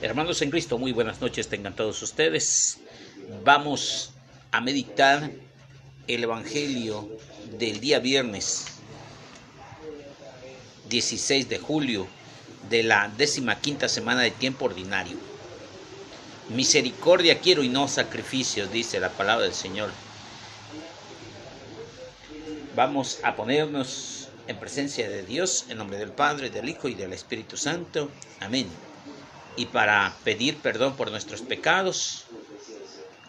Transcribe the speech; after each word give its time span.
Hermanos 0.00 0.40
en 0.42 0.50
Cristo, 0.52 0.78
muy 0.78 0.92
buenas 0.92 1.20
noches 1.20 1.48
tengan 1.48 1.74
todos 1.74 2.00
ustedes. 2.02 2.78
Vamos 3.42 4.12
a 4.52 4.60
meditar 4.60 5.28
el 6.06 6.22
Evangelio 6.22 7.08
del 7.58 7.80
día 7.80 7.98
viernes 7.98 8.66
16 10.88 11.48
de 11.48 11.58
julio 11.58 12.06
de 12.70 12.84
la 12.84 13.08
décima 13.08 13.58
quinta 13.60 13.88
semana 13.88 14.20
de 14.20 14.30
tiempo 14.30 14.66
ordinario. 14.66 15.16
Misericordia 16.50 17.40
quiero 17.40 17.64
y 17.64 17.68
no 17.68 17.88
sacrificios, 17.88 18.70
dice 18.70 19.00
la 19.00 19.10
palabra 19.10 19.46
del 19.46 19.54
Señor. 19.54 19.90
Vamos 22.76 23.18
a 23.24 23.34
ponernos 23.34 24.28
en 24.46 24.60
presencia 24.60 25.10
de 25.10 25.24
Dios 25.24 25.64
en 25.68 25.78
nombre 25.78 25.98
del 25.98 26.12
Padre, 26.12 26.50
del 26.50 26.68
Hijo 26.68 26.86
y 26.86 26.94
del 26.94 27.12
Espíritu 27.12 27.56
Santo. 27.56 28.12
Amén 28.38 28.87
y 29.58 29.66
para 29.66 30.22
pedir 30.24 30.62
perdón 30.62 30.94
por 30.96 31.10
nuestros 31.10 31.42
pecados, 31.42 32.32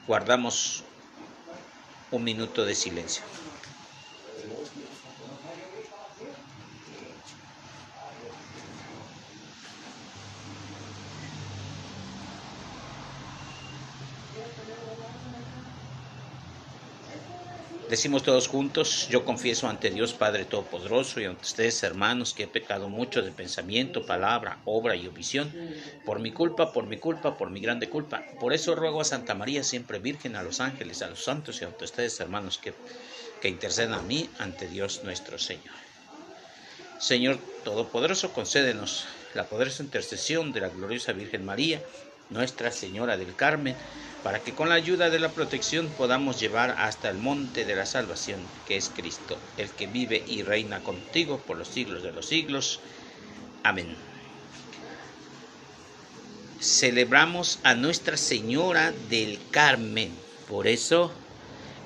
guardamos 0.05 0.85
un 2.11 2.23
minuto 2.23 2.65
de 2.65 2.75
silencio. 2.75 3.25
Decimos 17.89 18.21
todos 18.21 18.47
juntos, 18.47 19.07
yo 19.09 19.25
confieso 19.25 19.67
ante 19.67 19.89
Dios 19.89 20.13
Padre 20.13 20.45
Todopoderoso 20.45 21.19
y 21.19 21.25
ante 21.25 21.41
ustedes 21.41 21.81
hermanos 21.81 22.35
que 22.35 22.43
he 22.43 22.47
pecado 22.47 22.87
mucho 22.87 23.23
de 23.23 23.31
pensamiento, 23.31 24.05
palabra, 24.05 24.59
obra 24.65 24.95
y 24.95 25.07
omisión, 25.07 25.51
por 26.05 26.19
mi 26.19 26.31
culpa, 26.31 26.71
por 26.71 26.85
mi 26.85 26.97
culpa, 26.97 27.35
por 27.35 27.49
mi 27.49 27.59
grande 27.59 27.89
culpa. 27.89 28.23
Por 28.39 28.53
eso 28.53 28.75
ruego 28.75 29.01
a 29.01 29.05
Santa 29.05 29.33
María, 29.33 29.63
siempre 29.63 29.97
Virgen, 29.97 30.35
a 30.35 30.43
los 30.43 30.59
ángeles, 30.59 31.01
a 31.01 31.09
los 31.09 31.23
santos 31.23 31.63
y 31.63 31.65
ante 31.65 31.85
ustedes 31.85 32.19
hermanos 32.19 32.59
que, 32.59 32.75
que 33.41 33.49
intercedan 33.49 33.95
a 33.95 34.03
mí 34.03 34.29
ante 34.37 34.67
Dios 34.67 35.03
nuestro 35.03 35.39
Señor. 35.39 35.73
Señor 36.99 37.39
Todopoderoso, 37.63 38.33
concédenos 38.33 39.07
la 39.33 39.45
poderosa 39.45 39.81
intercesión 39.81 40.51
de 40.51 40.61
la 40.61 40.69
gloriosa 40.69 41.13
Virgen 41.13 41.43
María, 41.43 41.81
Nuestra 42.29 42.71
Señora 42.71 43.17
del 43.17 43.35
Carmen, 43.35 43.75
para 44.23 44.39
que 44.43 44.53
con 44.53 44.69
la 44.69 44.75
ayuda 44.75 45.09
de 45.09 45.19
la 45.19 45.29
protección 45.29 45.87
podamos 45.97 46.39
llevar 46.39 46.75
hasta 46.77 47.09
el 47.09 47.17
monte 47.17 47.65
de 47.65 47.75
la 47.75 47.85
salvación, 47.85 48.39
que 48.67 48.77
es 48.77 48.89
Cristo, 48.89 49.39
el 49.57 49.69
que 49.71 49.87
vive 49.87 50.23
y 50.27 50.43
reina 50.43 50.79
contigo 50.81 51.39
por 51.39 51.57
los 51.57 51.69
siglos 51.69 52.03
de 52.03 52.11
los 52.11 52.25
siglos. 52.27 52.79
Amén. 53.63 53.95
Celebramos 56.61 57.59
a 57.63 57.73
Nuestra 57.73 58.17
Señora 58.17 58.91
del 59.09 59.39
Carmen, 59.51 60.11
por 60.47 60.67
eso 60.67 61.11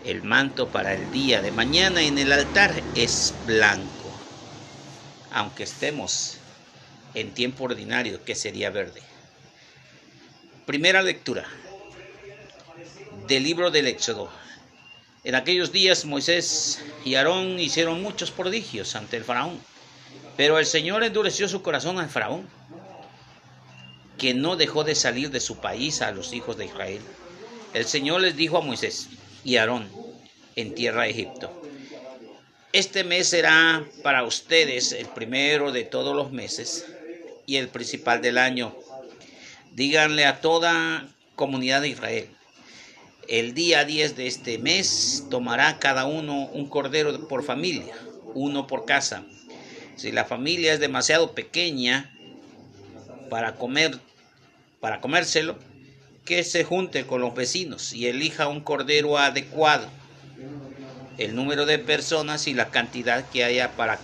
el 0.03 0.23
manto 0.23 0.67
para 0.67 0.93
el 0.93 1.11
día 1.11 1.41
de 1.41 1.51
mañana 1.51 2.01
en 2.01 2.17
el 2.17 2.33
altar 2.33 2.73
es 2.95 3.33
blanco, 3.45 4.11
aunque 5.31 5.63
estemos 5.63 6.37
en 7.13 7.33
tiempo 7.33 7.65
ordinario, 7.65 8.25
que 8.25 8.35
sería 8.35 8.71
verde. 8.71 9.12
Primera 10.65 11.01
lectura 11.01 11.45
del 13.27 13.43
libro 13.43 13.69
del 13.69 13.87
Éxodo. 13.87 14.29
En 15.25 15.35
aquellos 15.35 15.73
días 15.73 16.05
Moisés 16.05 16.81
y 17.03 17.15
Aarón 17.15 17.59
hicieron 17.59 18.01
muchos 18.01 18.31
prodigios 18.31 18.95
ante 18.95 19.17
el 19.17 19.25
faraón, 19.25 19.59
pero 20.37 20.59
el 20.59 20.65
Señor 20.65 21.03
endureció 21.03 21.49
su 21.49 21.61
corazón 21.61 21.99
al 21.99 22.09
faraón, 22.09 22.47
que 24.17 24.33
no 24.33 24.55
dejó 24.55 24.85
de 24.85 24.95
salir 24.95 25.31
de 25.31 25.41
su 25.41 25.57
país 25.57 26.01
a 26.01 26.11
los 26.11 26.31
hijos 26.31 26.57
de 26.57 26.65
Israel. 26.65 27.01
El 27.73 27.85
Señor 27.85 28.21
les 28.21 28.37
dijo 28.37 28.57
a 28.57 28.61
Moisés 28.61 29.09
y 29.43 29.57
Aarón 29.57 29.89
en 30.55 30.75
tierra 30.75 31.03
de 31.03 31.09
Egipto, 31.09 31.61
este 32.71 33.03
mes 33.03 33.27
será 33.27 33.85
para 34.01 34.23
ustedes 34.23 34.93
el 34.93 35.07
primero 35.07 35.73
de 35.73 35.83
todos 35.83 36.15
los 36.15 36.31
meses 36.31 36.85
y 37.45 37.57
el 37.57 37.67
principal 37.67 38.21
del 38.21 38.37
año. 38.37 38.73
Díganle 39.75 40.25
a 40.25 40.39
toda 40.39 41.07
comunidad 41.35 41.81
de 41.81 41.89
Israel, 41.89 42.29
el 43.27 43.55
día 43.55 43.85
10 43.85 44.15
de 44.15 44.27
este 44.27 44.59
mes 44.59 45.25
tomará 45.31 45.79
cada 45.79 46.05
uno 46.05 46.45
un 46.45 46.69
cordero 46.69 47.27
por 47.27 47.43
familia, 47.43 47.95
uno 48.35 48.67
por 48.67 48.85
casa. 48.85 49.23
Si 49.95 50.11
la 50.11 50.25
familia 50.25 50.73
es 50.73 50.79
demasiado 50.79 51.33
pequeña 51.33 52.15
para 53.31 53.55
comer 53.55 53.99
para 54.79 55.01
comérselo, 55.01 55.57
que 56.23 56.43
se 56.43 56.63
junte 56.63 57.07
con 57.07 57.21
los 57.21 57.33
vecinos 57.33 57.93
y 57.93 58.05
elija 58.05 58.49
un 58.49 58.61
cordero 58.61 59.17
adecuado. 59.17 59.87
El 61.17 61.35
número 61.35 61.65
de 61.65 61.79
personas 61.79 62.47
y 62.47 62.53
la 62.53 62.69
cantidad 62.69 63.27
que 63.29 63.43
haya 63.43 63.71
para 63.71 63.97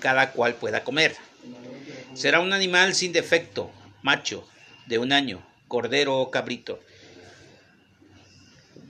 cada 0.00 0.32
cual 0.32 0.54
pueda 0.54 0.82
comer. 0.82 1.14
Será 2.14 2.40
un 2.40 2.52
animal 2.52 2.94
sin 2.94 3.12
defecto, 3.12 3.70
macho, 4.02 4.48
de 4.86 4.98
un 4.98 5.12
año, 5.12 5.42
cordero 5.68 6.18
o 6.18 6.30
cabrito 6.30 6.80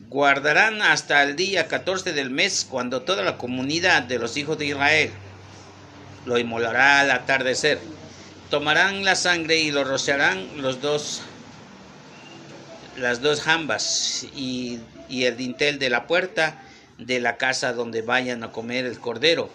guardarán 0.08 0.82
hasta 0.82 1.22
el 1.22 1.36
día 1.36 1.66
14 1.68 2.12
del 2.12 2.30
mes, 2.30 2.66
cuando 2.68 3.02
toda 3.02 3.22
la 3.22 3.36
comunidad 3.36 4.02
de 4.02 4.18
los 4.18 4.36
hijos 4.36 4.56
de 4.58 4.66
Israel 4.66 5.10
lo 6.24 6.38
inmolará 6.38 7.00
al 7.00 7.10
atardecer. 7.10 7.80
Tomarán 8.50 9.04
la 9.04 9.16
sangre 9.16 9.58
y 9.58 9.70
lo 9.72 9.84
rociarán 9.84 10.62
los 10.62 10.80
dos, 10.80 11.22
las 12.96 13.20
dos 13.20 13.42
jambas 13.42 14.26
y, 14.34 14.80
y 15.08 15.24
el 15.24 15.36
dintel 15.36 15.78
de 15.78 15.90
la 15.90 16.06
puerta 16.06 16.62
de 16.98 17.20
la 17.20 17.36
casa 17.36 17.72
donde 17.72 18.02
vayan 18.02 18.44
a 18.44 18.52
comer 18.52 18.86
el 18.86 19.00
cordero. 19.00 19.50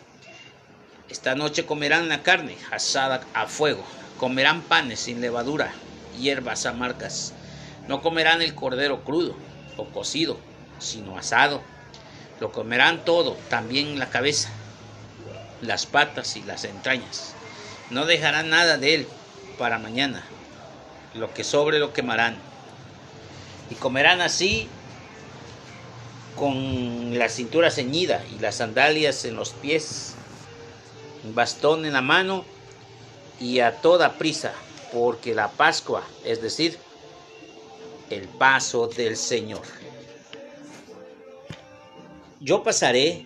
Esta 1.10 1.36
noche 1.36 1.66
comerán 1.66 2.10
la 2.10 2.24
carne 2.24 2.58
asada 2.72 3.22
a 3.34 3.48
fuego, 3.48 3.84
comerán 4.18 4.62
panes 4.62 5.00
sin 5.00 5.22
levadura, 5.22 5.74
hierbas 6.20 6.66
amargas. 6.66 7.34
No 7.88 8.02
comerán 8.02 8.42
el 8.42 8.56
cordero 8.56 9.04
crudo 9.04 9.36
o 9.78 9.86
cocido, 9.86 10.38
sino 10.80 11.18
asado. 11.18 11.62
Lo 12.40 12.52
comerán 12.52 13.06
todo, 13.06 13.38
también 13.50 14.00
la 14.00 14.10
cabeza, 14.10 14.50
las 15.62 15.86
patas 15.86 16.36
y 16.36 16.44
las 16.44 16.64
entrañas. 16.64 17.34
No 17.90 18.06
dejarán 18.06 18.50
nada 18.50 18.78
de 18.78 18.96
él 18.96 19.08
para 19.58 19.78
mañana. 19.78 20.24
Lo 21.14 21.34
que 21.34 21.44
sobre 21.44 21.80
lo 21.80 21.94
quemarán. 21.94 22.38
Y 23.70 23.76
comerán 23.76 24.22
así 24.22 24.68
con 26.36 27.18
la 27.18 27.30
cintura 27.30 27.70
ceñida 27.70 28.24
y 28.36 28.40
las 28.40 28.56
sandalias 28.56 29.26
en 29.26 29.36
los 29.36 29.52
pies, 29.52 30.16
un 31.24 31.36
bastón 31.36 31.86
en 31.86 31.94
la 31.94 32.02
mano 32.02 32.46
y 33.40 33.60
a 33.60 33.82
toda 33.82 34.14
prisa, 34.14 34.54
porque 34.92 35.34
la 35.34 35.50
Pascua, 35.50 36.04
es 36.26 36.42
decir, 36.42 36.78
el 38.10 38.28
paso 38.28 38.88
del 38.88 39.16
Señor. 39.16 39.64
Yo 42.40 42.64
pasaré 42.64 43.26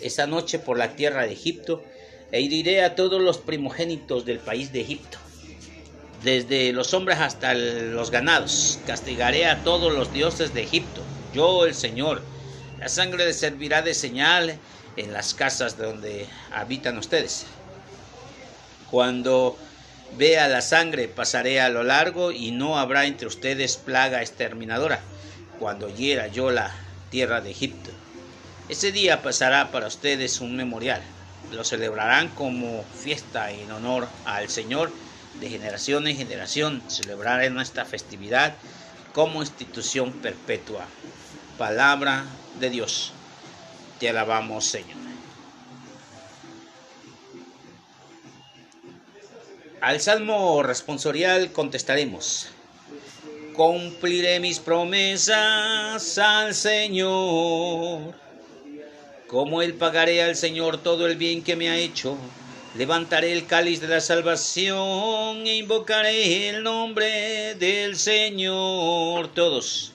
esa 0.00 0.26
noche 0.26 0.58
por 0.58 0.78
la 0.78 0.94
tierra 0.94 1.26
de 1.26 1.32
Egipto 1.32 1.82
e 2.30 2.40
iré 2.40 2.82
a 2.82 2.94
todos 2.94 3.20
los 3.20 3.38
primogénitos 3.38 4.24
del 4.24 4.38
país 4.38 4.72
de 4.72 4.80
Egipto, 4.80 5.18
desde 6.22 6.72
los 6.72 6.94
hombres 6.94 7.18
hasta 7.18 7.54
los 7.54 8.10
ganados. 8.10 8.78
Castigaré 8.86 9.46
a 9.46 9.62
todos 9.64 9.92
los 9.92 10.12
dioses 10.12 10.54
de 10.54 10.62
Egipto, 10.62 11.02
yo 11.34 11.64
el 11.64 11.74
Señor. 11.74 12.22
La 12.78 12.88
sangre 12.88 13.26
les 13.26 13.36
servirá 13.36 13.82
de 13.82 13.94
señal 13.94 14.58
en 14.96 15.12
las 15.12 15.34
casas 15.34 15.78
donde 15.78 16.26
habitan 16.52 16.98
ustedes. 16.98 17.46
Cuando 18.90 19.56
Vea 20.18 20.46
la 20.46 20.60
sangre, 20.60 21.08
pasaré 21.08 21.60
a 21.60 21.70
lo 21.70 21.84
largo 21.84 22.32
y 22.32 22.50
no 22.50 22.78
habrá 22.78 23.06
entre 23.06 23.26
ustedes 23.26 23.76
plaga 23.76 24.20
exterminadora 24.20 25.00
cuando 25.58 25.88
hiera 25.88 26.26
yo 26.26 26.50
la 26.50 26.70
tierra 27.10 27.40
de 27.40 27.50
Egipto. 27.50 27.90
Ese 28.68 28.92
día 28.92 29.22
pasará 29.22 29.70
para 29.70 29.86
ustedes 29.86 30.40
un 30.40 30.54
memorial. 30.54 31.00
Lo 31.52 31.64
celebrarán 31.64 32.28
como 32.28 32.84
fiesta 33.02 33.50
en 33.50 33.70
honor 33.70 34.06
al 34.24 34.48
Señor 34.48 34.90
de 35.40 35.48
generación 35.48 36.06
en 36.06 36.16
generación. 36.16 36.82
Celebrarán 36.88 37.58
esta 37.58 37.84
festividad 37.84 38.54
como 39.12 39.42
institución 39.42 40.12
perpetua. 40.12 40.84
Palabra 41.58 42.24
de 42.60 42.70
Dios. 42.70 43.12
Te 43.98 44.08
alabamos, 44.08 44.64
Señor. 44.64 45.01
Al 49.82 50.00
salmo 50.00 50.62
responsorial 50.62 51.52
contestaremos, 51.52 52.48
cumpliré 53.54 54.40
mis 54.40 54.58
promesas 54.60 56.18
al 56.18 56.54
Señor, 56.54 58.14
como 59.26 59.60
Él 59.60 59.74
pagaré 59.74 60.22
al 60.22 60.36
Señor 60.36 60.78
todo 60.82 61.06
el 61.06 61.16
bien 61.16 61.42
que 61.42 61.56
me 61.56 61.68
ha 61.68 61.76
hecho, 61.76 62.16
Levantaré 62.74 63.34
el 63.34 63.44
cáliz 63.44 63.82
de 63.82 63.88
la 63.88 64.00
salvación 64.00 65.46
e 65.46 65.56
invocaré 65.56 66.48
el 66.48 66.62
nombre 66.62 67.54
del 67.56 67.96
Señor. 67.96 69.28
Todos. 69.34 69.92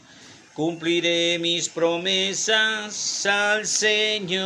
Cumpliré 0.53 1.39
mis 1.39 1.69
promesas 1.69 3.25
al 3.25 3.65
Señor. 3.65 4.37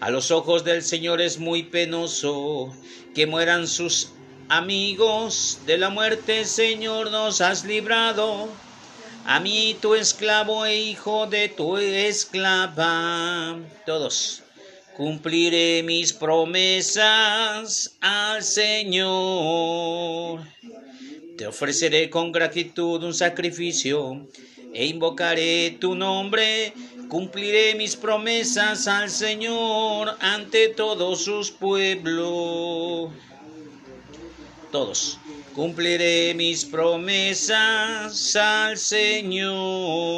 A 0.00 0.10
los 0.10 0.30
ojos 0.30 0.64
del 0.64 0.82
Señor 0.82 1.20
es 1.20 1.38
muy 1.38 1.64
penoso 1.64 2.72
que 3.14 3.26
mueran 3.26 3.66
sus 3.66 4.10
amigos. 4.48 5.60
De 5.66 5.78
la 5.78 5.90
muerte, 5.90 6.44
Señor, 6.44 7.10
nos 7.10 7.40
has 7.40 7.64
librado. 7.64 8.48
A 9.26 9.40
mí, 9.40 9.76
tu 9.80 9.94
esclavo 9.94 10.64
e 10.64 10.76
hijo 10.76 11.26
de 11.26 11.48
tu 11.48 11.76
esclava. 11.78 13.58
Todos 13.84 14.42
Cumpliré 14.98 15.84
mis 15.84 16.12
promesas 16.12 17.96
al 18.00 18.42
Señor. 18.42 20.40
Te 21.36 21.46
ofreceré 21.46 22.10
con 22.10 22.32
gratitud 22.32 23.04
un 23.04 23.14
sacrificio 23.14 24.26
e 24.74 24.86
invocaré 24.86 25.76
tu 25.78 25.94
nombre. 25.94 26.72
Cumpliré 27.08 27.74
mis 27.74 27.96
promesas 27.96 28.86
al 28.86 29.08
Señor 29.08 30.14
ante 30.20 30.68
todos 30.68 31.24
sus 31.24 31.50
pueblos. 31.50 33.10
Todos. 34.70 35.18
Cumpliré 35.54 36.34
mis 36.34 36.66
promesas 36.66 38.36
al 38.36 38.76
Señor 38.76 40.08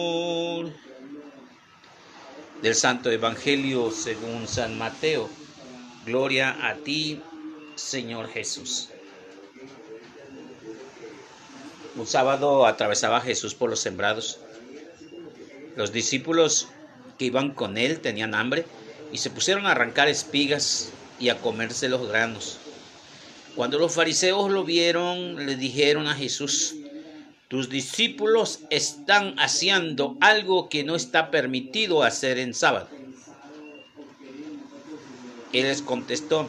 del 2.60 2.74
Santo 2.74 3.12
Evangelio 3.12 3.92
según 3.92 4.48
San 4.48 4.76
Mateo. 4.76 5.30
Gloria 6.04 6.56
a 6.66 6.74
ti, 6.74 7.22
Señor 7.76 8.28
Jesús. 8.28 8.88
Un 11.94 12.06
sábado 12.06 12.66
atravesaba 12.66 13.20
Jesús 13.20 13.54
por 13.54 13.70
los 13.70 13.78
sembrados. 13.78 14.40
Los 15.76 15.92
discípulos 15.92 16.66
que 17.20 17.26
iban 17.26 17.50
con 17.50 17.76
él 17.76 18.00
tenían 18.00 18.34
hambre 18.34 18.64
y 19.12 19.18
se 19.18 19.28
pusieron 19.28 19.66
a 19.66 19.72
arrancar 19.72 20.08
espigas 20.08 20.90
y 21.18 21.28
a 21.28 21.36
comerse 21.36 21.90
los 21.90 22.08
granos. 22.08 22.56
Cuando 23.54 23.78
los 23.78 23.92
fariseos 23.92 24.50
lo 24.50 24.64
vieron, 24.64 25.44
le 25.44 25.56
dijeron 25.56 26.06
a 26.06 26.14
Jesús, 26.14 26.76
tus 27.48 27.68
discípulos 27.68 28.60
están 28.70 29.38
haciendo 29.38 30.16
algo 30.22 30.70
que 30.70 30.82
no 30.82 30.96
está 30.96 31.30
permitido 31.30 32.04
hacer 32.04 32.38
en 32.38 32.54
sábado. 32.54 32.88
Él 35.52 35.64
les 35.64 35.82
contestó, 35.82 36.48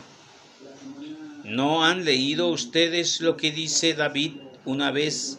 ¿no 1.44 1.84
han 1.84 2.06
leído 2.06 2.48
ustedes 2.48 3.20
lo 3.20 3.36
que 3.36 3.52
dice 3.52 3.94
David 3.94 4.36
una 4.64 4.90
vez 4.92 5.38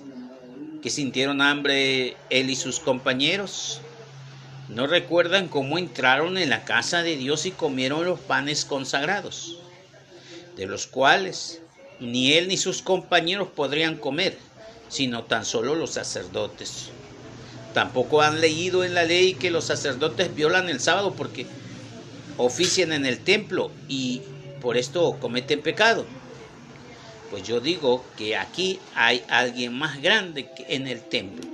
que 0.83 0.91
sintieron 0.91 1.41
hambre 1.41 2.19
él 2.29 2.51
y 2.51 2.57
sus 2.57 2.81
compañeros? 2.81 3.81
¿No 4.75 4.87
recuerdan 4.87 5.49
cómo 5.49 5.79
entraron 5.79 6.39
en 6.39 6.51
la 6.51 6.65
casa 6.65 7.03
de 7.03 7.17
Dios 7.17 7.47
y 7.47 7.51
comieron 7.51 8.05
los 8.05 8.21
panes 8.21 8.65
consagrados, 8.65 9.59
de 10.57 10.67
los 10.67 10.87
cuales 10.87 11.61
ni 12.01 12.33
él 12.33 12.49
ni 12.49 12.57
sus 12.57 12.83
compañeros 12.83 13.49
podrían 13.55 13.97
comer? 13.97 14.37
sino 14.93 15.25
tan 15.25 15.47
solo 15.47 15.75
los 15.75 15.93
sacerdotes. 15.93 16.91
Tampoco 17.73 18.21
han 18.21 18.43
leído 18.43 18.85
en 18.85 18.95
la 18.95 19.05
ley 19.05 19.33
que 19.33 19.51
los 19.51 19.65
sacerdotes 19.65 20.35
violan 20.35 20.69
el 20.69 20.81
sábado 20.81 21.15
porque 21.15 21.47
ofician 22.37 22.93
en 22.93 23.07
el 23.07 23.19
templo 23.19 23.71
y 23.89 24.21
por 24.61 24.77
esto 24.77 25.17
cometen 25.19 25.63
pecado. 25.63 26.05
Pues 27.31 27.43
yo 27.45 27.61
digo 27.61 28.05
que 28.19 28.37
aquí 28.37 28.79
hay 28.95 29.25
alguien 29.29 29.73
más 29.73 30.03
grande 30.03 30.51
que 30.55 30.77
en 30.77 30.87
el 30.87 31.01
templo. 31.01 31.52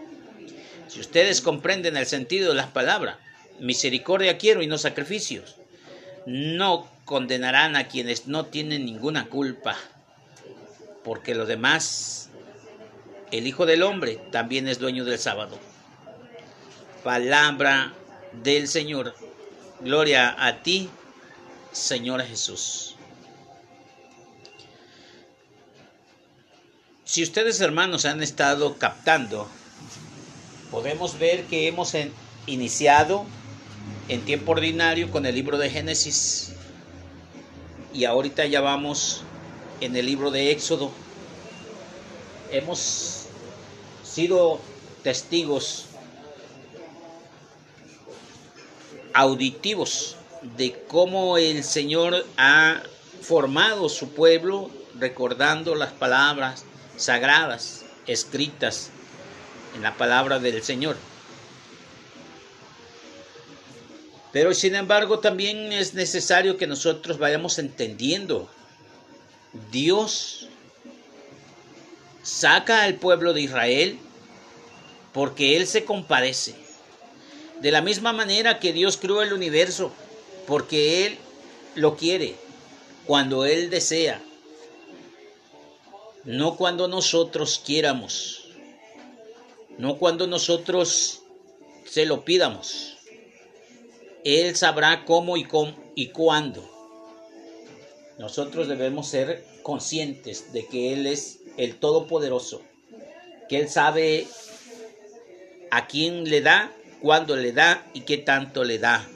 Si 0.88 1.00
ustedes 1.00 1.40
comprenden 1.40 1.96
el 1.96 2.06
sentido 2.06 2.50
de 2.50 2.56
las 2.56 2.68
palabras, 2.68 3.16
misericordia 3.60 4.38
quiero 4.38 4.62
y 4.62 4.66
no 4.66 4.78
sacrificios, 4.78 5.56
no 6.26 6.88
condenarán 7.04 7.76
a 7.76 7.88
quienes 7.88 8.26
no 8.26 8.46
tienen 8.46 8.84
ninguna 8.84 9.28
culpa, 9.28 9.76
porque 11.04 11.34
lo 11.34 11.46
demás 11.46 12.30
el 13.30 13.46
Hijo 13.46 13.66
del 13.66 13.82
Hombre 13.82 14.18
también 14.32 14.68
es 14.68 14.78
dueño 14.78 15.04
del 15.04 15.18
sábado. 15.18 15.58
Palabra 17.04 17.92
del 18.42 18.68
Señor. 18.68 19.14
Gloria 19.80 20.34
a 20.38 20.62
ti, 20.62 20.88
Señor 21.72 22.22
Jesús. 22.22 22.96
Si 27.04 27.22
ustedes 27.22 27.60
hermanos 27.60 28.04
han 28.04 28.22
estado 28.22 28.76
captando, 28.76 29.48
podemos 30.70 31.18
ver 31.18 31.44
que 31.44 31.68
hemos 31.68 31.94
iniciado 32.46 33.24
en 34.08 34.22
tiempo 34.22 34.52
ordinario 34.52 35.10
con 35.10 35.26
el 35.26 35.34
libro 35.34 35.58
de 35.58 35.70
Génesis 35.70 36.52
y 37.92 38.04
ahorita 38.04 38.46
ya 38.46 38.60
vamos 38.60 39.22
en 39.80 39.96
el 39.96 40.06
libro 40.06 40.30
de 40.30 40.50
Éxodo. 40.50 40.90
Hemos 42.50 43.26
sido 44.02 44.60
testigos 45.02 45.86
auditivos 49.12 50.16
de 50.56 50.72
cómo 50.86 51.38
el 51.38 51.64
Señor 51.64 52.24
ha 52.36 52.82
formado 53.20 53.88
su 53.88 54.10
pueblo 54.10 54.70
recordando 54.98 55.74
las 55.74 55.92
palabras 55.92 56.64
sagradas 56.96 57.84
escritas 58.06 58.90
en 59.74 59.82
la 59.82 59.96
palabra 59.96 60.38
del 60.38 60.62
Señor. 60.62 60.96
Pero 64.32 64.52
sin 64.54 64.74
embargo 64.74 65.20
también 65.20 65.72
es 65.72 65.94
necesario 65.94 66.56
que 66.56 66.66
nosotros 66.66 67.18
vayamos 67.18 67.58
entendiendo. 67.58 68.48
Dios 69.70 70.48
saca 72.22 72.82
al 72.82 72.94
pueblo 72.94 73.32
de 73.32 73.40
Israel 73.42 73.98
porque 75.12 75.56
Él 75.56 75.66
se 75.66 75.84
compadece. 75.84 76.54
De 77.60 77.70
la 77.72 77.80
misma 77.80 78.12
manera 78.12 78.60
que 78.60 78.72
Dios 78.72 78.96
creó 78.98 79.22
el 79.22 79.32
universo, 79.32 79.90
porque 80.46 81.06
Él 81.06 81.18
lo 81.74 81.96
quiere, 81.96 82.36
cuando 83.04 83.44
Él 83.44 83.68
desea, 83.70 84.22
no 86.24 86.56
cuando 86.56 86.86
nosotros 86.86 87.60
quieramos, 87.64 88.47
no 89.78 89.96
cuando 89.96 90.26
nosotros 90.26 91.22
se 91.84 92.04
lo 92.04 92.24
pidamos. 92.24 92.96
Él 94.24 94.56
sabrá 94.56 95.04
cómo 95.04 95.36
y, 95.36 95.46
y 95.94 96.08
cuándo. 96.08 96.68
Nosotros 98.18 98.66
debemos 98.66 99.08
ser 99.08 99.46
conscientes 99.62 100.52
de 100.52 100.66
que 100.66 100.92
Él 100.92 101.06
es 101.06 101.38
el 101.56 101.76
Todopoderoso, 101.76 102.60
que 103.48 103.60
Él 103.60 103.68
sabe 103.68 104.26
a 105.70 105.86
quién 105.86 106.28
le 106.28 106.40
da, 106.40 106.72
cuándo 107.00 107.36
le 107.36 107.52
da 107.52 107.86
y 107.94 108.00
qué 108.00 108.18
tanto 108.18 108.64
le 108.64 108.78
da. 108.78 109.08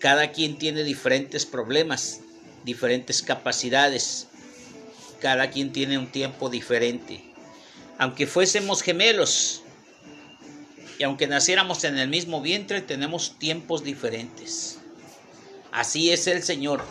Cada 0.00 0.32
quien 0.32 0.58
tiene 0.58 0.82
diferentes 0.82 1.46
problemas, 1.46 2.20
diferentes 2.64 3.22
capacidades. 3.22 4.26
Cada 5.20 5.50
quien 5.50 5.72
tiene 5.72 5.98
un 5.98 6.10
tiempo 6.10 6.48
diferente. 6.48 7.29
Aunque 8.00 8.26
fuésemos 8.26 8.80
gemelos 8.80 9.60
y 10.98 11.02
aunque 11.02 11.26
naciéramos 11.26 11.84
en 11.84 11.98
el 11.98 12.08
mismo 12.08 12.40
vientre, 12.40 12.80
tenemos 12.80 13.38
tiempos 13.38 13.84
diferentes. 13.84 14.78
Así 15.70 16.10
es 16.10 16.26
el 16.26 16.42
Señor, 16.42 16.82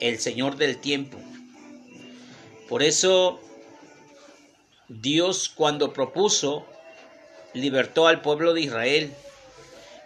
el 0.00 0.18
Señor 0.18 0.56
del 0.56 0.78
tiempo. 0.78 1.18
Por 2.68 2.82
eso 2.82 3.40
Dios 4.88 5.48
cuando 5.48 5.92
propuso 5.92 6.66
libertó 7.54 8.08
al 8.08 8.22
pueblo 8.22 8.54
de 8.54 8.62
Israel. 8.62 9.14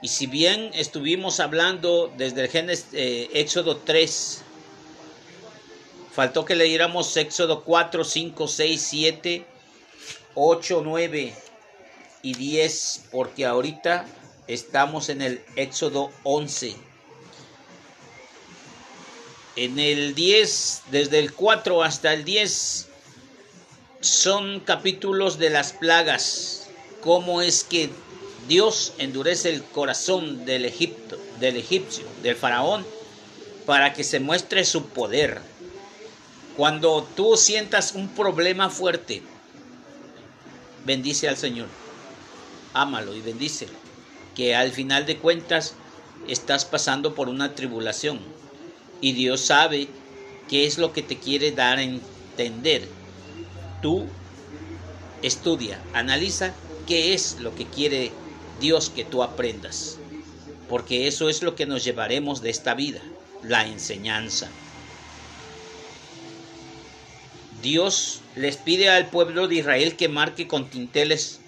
Y 0.02 0.08
si 0.08 0.26
bien 0.26 0.72
estuvimos 0.74 1.40
hablando 1.40 2.12
desde 2.18 2.42
el 2.42 2.48
Génesis, 2.50 2.88
eh, 2.92 3.30
Éxodo 3.32 3.78
3, 3.78 4.42
faltó 6.12 6.44
que 6.44 6.54
leyéramos 6.54 7.16
Éxodo 7.16 7.64
4, 7.64 8.04
5, 8.04 8.46
6, 8.46 8.86
7, 8.90 9.46
8, 10.36 10.82
9 10.84 11.34
y 12.22 12.34
10, 12.34 13.04
porque 13.10 13.46
ahorita 13.46 14.06
estamos 14.46 15.08
en 15.08 15.22
el 15.22 15.42
Éxodo 15.56 16.10
11. 16.22 16.76
En 19.56 19.78
el 19.78 20.14
10, 20.14 20.82
desde 20.90 21.18
el 21.18 21.32
4 21.32 21.82
hasta 21.82 22.12
el 22.12 22.24
10, 22.24 22.86
son 24.00 24.60
capítulos 24.60 25.38
de 25.38 25.50
las 25.50 25.72
plagas 25.72 26.66
cómo 27.00 27.40
es 27.40 27.64
que 27.64 27.88
Dios 28.48 28.92
endurece 28.98 29.48
el 29.48 29.62
corazón 29.62 30.44
del 30.44 30.64
Egipto, 30.64 31.18
del 31.40 31.56
egipcio, 31.56 32.04
del 32.22 32.36
faraón, 32.36 32.84
para 33.64 33.92
que 33.94 34.04
se 34.04 34.20
muestre 34.20 34.64
su 34.64 34.86
poder. 34.86 35.40
Cuando 36.56 37.06
tú 37.14 37.36
sientas 37.36 37.92
un 37.92 38.08
problema 38.08 38.70
fuerte, 38.70 39.22
bendice 40.86 41.28
al 41.28 41.36
Señor. 41.36 41.66
Ámalo 42.72 43.14
y 43.14 43.20
bendícelo. 43.20 43.74
Que 44.34 44.54
al 44.54 44.72
final 44.72 45.04
de 45.04 45.18
cuentas 45.18 45.74
estás 46.28 46.64
pasando 46.64 47.14
por 47.14 47.28
una 47.28 47.54
tribulación 47.54 48.20
y 49.00 49.12
Dios 49.12 49.40
sabe 49.40 49.88
qué 50.48 50.66
es 50.66 50.78
lo 50.78 50.92
que 50.92 51.02
te 51.02 51.18
quiere 51.18 51.52
dar 51.52 51.78
a 51.78 51.82
entender. 51.82 52.88
Tú 53.82 54.06
estudia, 55.22 55.82
analiza 55.92 56.54
qué 56.86 57.14
es 57.14 57.38
lo 57.40 57.54
que 57.54 57.66
quiere 57.66 58.12
Dios 58.60 58.90
que 58.90 59.04
tú 59.04 59.22
aprendas, 59.22 59.98
porque 60.68 61.06
eso 61.06 61.28
es 61.28 61.42
lo 61.42 61.54
que 61.54 61.66
nos 61.66 61.84
llevaremos 61.84 62.40
de 62.42 62.50
esta 62.50 62.74
vida, 62.74 63.00
la 63.42 63.66
enseñanza. 63.66 64.48
Dios 67.62 68.20
les 68.34 68.56
pide 68.56 68.88
al 68.88 69.08
pueblo 69.08 69.48
de 69.48 69.56
Israel 69.56 69.96
que 69.96 70.08
marque 70.08 70.46
con 70.46 70.68
tinteles 70.68 71.40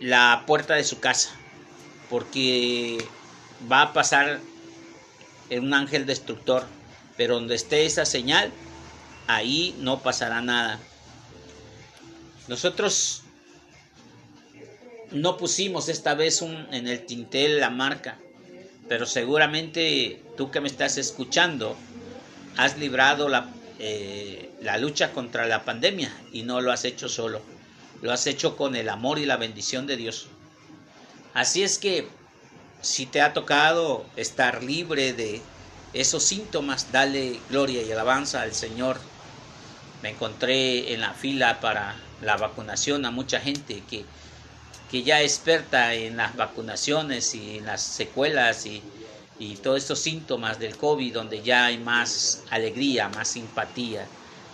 la 0.00 0.44
puerta 0.46 0.74
de 0.74 0.84
su 0.84 1.00
casa, 1.00 1.30
porque 2.10 2.98
va 3.70 3.82
a 3.82 3.92
pasar 3.92 4.40
un 5.50 5.72
ángel 5.72 6.06
destructor, 6.06 6.66
pero 7.16 7.34
donde 7.34 7.54
esté 7.54 7.86
esa 7.86 8.04
señal, 8.04 8.52
ahí 9.26 9.74
no 9.78 10.02
pasará 10.02 10.42
nada. 10.42 10.78
Nosotros 12.48 13.22
no 15.10 15.36
pusimos 15.36 15.88
esta 15.88 16.14
vez 16.14 16.42
en 16.42 16.86
el 16.86 17.06
tintel 17.06 17.60
la 17.60 17.70
marca, 17.70 18.18
pero 18.88 19.06
seguramente 19.06 20.22
tú 20.36 20.50
que 20.50 20.60
me 20.60 20.68
estás 20.68 20.98
escuchando 20.98 21.76
has 22.56 22.78
librado 22.78 23.28
la, 23.28 23.48
eh, 23.78 24.50
la 24.62 24.78
lucha 24.78 25.12
contra 25.12 25.46
la 25.46 25.64
pandemia 25.64 26.10
y 26.32 26.42
no 26.42 26.60
lo 26.60 26.72
has 26.72 26.84
hecho 26.84 27.08
solo, 27.08 27.42
lo 28.02 28.12
has 28.12 28.26
hecho 28.26 28.56
con 28.56 28.74
el 28.76 28.88
amor 28.88 29.18
y 29.18 29.26
la 29.26 29.36
bendición 29.36 29.86
de 29.86 29.96
Dios. 29.96 30.28
Así 31.34 31.62
es 31.62 31.78
que 31.78 32.08
si 32.80 33.06
te 33.06 33.20
ha 33.20 33.32
tocado 33.32 34.06
estar 34.16 34.62
libre 34.62 35.12
de 35.12 35.42
esos 35.92 36.22
síntomas, 36.22 36.92
dale 36.92 37.38
gloria 37.50 37.82
y 37.82 37.92
alabanza 37.92 38.42
al 38.42 38.54
Señor. 38.54 38.98
Me 40.02 40.10
encontré 40.10 40.92
en 40.94 41.00
la 41.00 41.12
fila 41.12 41.60
para 41.60 41.96
la 42.22 42.36
vacunación 42.36 43.04
a 43.04 43.10
mucha 43.10 43.40
gente 43.40 43.82
que, 43.88 44.04
que 44.90 45.02
ya 45.02 45.20
experta 45.20 45.94
en 45.94 46.16
las 46.16 46.36
vacunaciones 46.36 47.34
y 47.34 47.58
en 47.58 47.66
las 47.66 47.82
secuelas 47.82 48.66
y, 48.66 48.82
y 49.38 49.56
todos 49.56 49.78
estos 49.78 49.98
síntomas 49.98 50.58
del 50.58 50.76
COVID 50.76 51.12
donde 51.12 51.42
ya 51.42 51.66
hay 51.66 51.78
más 51.78 52.44
alegría, 52.50 53.08
más 53.08 53.28
simpatía. 53.28 54.06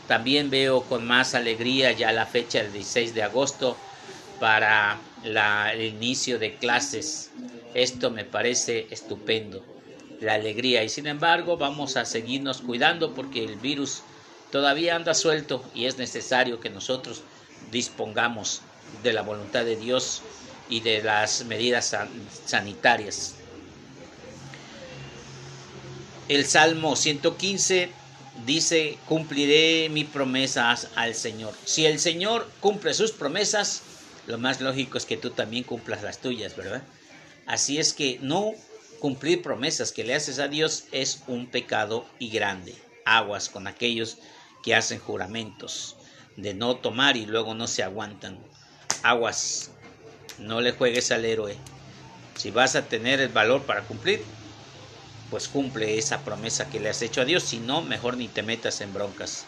También 0.08 0.50
veo 0.50 0.82
con 0.82 1.06
más 1.06 1.34
alegría 1.34 1.92
ya 1.92 2.12
la 2.12 2.26
fecha 2.26 2.62
del 2.62 2.72
16 2.72 3.14
de 3.14 3.22
agosto 3.22 3.76
para 4.40 4.98
el 5.24 5.80
inicio 5.82 6.38
de 6.38 6.56
clases. 6.56 7.30
Esto 7.74 8.10
me 8.10 8.24
parece 8.24 8.88
estupendo, 8.90 9.64
la 10.20 10.34
alegría. 10.34 10.82
Y 10.82 10.88
sin 10.88 11.06
embargo 11.06 11.56
vamos 11.56 11.96
a 11.96 12.04
seguirnos 12.04 12.60
cuidando 12.60 13.14
porque 13.14 13.44
el 13.44 13.56
virus 13.56 14.02
todavía 14.50 14.96
anda 14.96 15.14
suelto 15.14 15.64
y 15.74 15.86
es 15.86 15.96
necesario 15.96 16.60
que 16.60 16.70
nosotros 16.70 17.22
dispongamos 17.70 18.62
de 19.02 19.12
la 19.12 19.22
voluntad 19.22 19.64
de 19.64 19.76
Dios 19.76 20.22
y 20.68 20.80
de 20.80 21.02
las 21.02 21.44
medidas 21.44 21.96
sanitarias. 22.44 23.36
El 26.28 26.46
Salmo 26.46 26.94
115 26.96 27.90
dice, 28.46 28.98
cumpliré 29.08 29.88
mis 29.88 30.06
promesas 30.06 30.88
al 30.94 31.14
Señor. 31.14 31.54
Si 31.64 31.84
el 31.84 31.98
Señor 31.98 32.48
cumple 32.60 32.94
sus 32.94 33.12
promesas, 33.12 33.82
lo 34.26 34.38
más 34.38 34.60
lógico 34.60 34.98
es 34.98 35.04
que 35.04 35.16
tú 35.16 35.30
también 35.30 35.64
cumplas 35.64 36.02
las 36.02 36.18
tuyas, 36.18 36.56
¿verdad? 36.56 36.82
Así 37.46 37.78
es 37.78 37.92
que 37.92 38.18
no 38.22 38.52
cumplir 39.00 39.42
promesas 39.42 39.90
que 39.90 40.04
le 40.04 40.14
haces 40.14 40.38
a 40.38 40.46
Dios 40.46 40.84
es 40.92 41.24
un 41.26 41.48
pecado 41.48 42.06
y 42.20 42.30
grande. 42.30 42.74
Aguas 43.04 43.48
con 43.48 43.66
aquellos 43.66 44.18
que 44.62 44.76
hacen 44.76 45.00
juramentos 45.00 45.96
de 46.36 46.54
no 46.54 46.76
tomar 46.76 47.16
y 47.16 47.26
luego 47.26 47.54
no 47.54 47.66
se 47.66 47.82
aguantan. 47.82 48.38
Aguas, 49.02 49.72
no 50.38 50.60
le 50.60 50.70
juegues 50.70 51.10
al 51.10 51.24
héroe. 51.24 51.56
Si 52.36 52.52
vas 52.52 52.76
a 52.76 52.86
tener 52.86 53.20
el 53.20 53.28
valor 53.28 53.64
para 53.64 53.82
cumplir, 53.82 54.22
pues 55.32 55.48
cumple 55.48 55.96
esa 55.96 56.20
promesa 56.26 56.68
que 56.68 56.78
le 56.78 56.90
has 56.90 57.00
hecho 57.00 57.22
a 57.22 57.24
Dios. 57.24 57.42
Si 57.42 57.58
no, 57.58 57.80
mejor 57.80 58.18
ni 58.18 58.28
te 58.28 58.42
metas 58.42 58.82
en 58.82 58.92
broncas. 58.92 59.46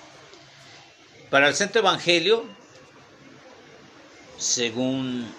Para 1.28 1.46
el 1.46 1.54
Centro 1.54 1.82
Evangelio, 1.82 2.46
según 4.38 5.30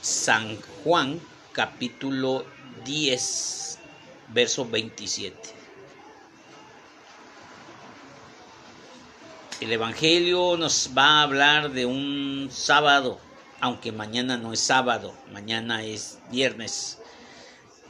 San 0.00 0.58
Juan, 0.82 1.20
capítulo 1.52 2.46
10, 2.86 3.78
verso 4.28 4.66
27. 4.66 5.36
El 9.60 9.72
Evangelio 9.72 10.56
nos 10.56 10.88
va 10.96 11.18
a 11.18 11.22
hablar 11.24 11.70
de 11.70 11.84
un 11.84 12.48
sábado, 12.50 13.20
aunque 13.60 13.92
mañana 13.92 14.38
no 14.38 14.54
es 14.54 14.60
sábado, 14.60 15.14
mañana 15.30 15.84
es 15.84 16.18
viernes. 16.30 16.98